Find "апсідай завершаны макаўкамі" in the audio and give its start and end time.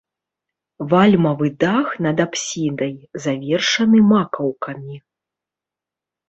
2.25-4.95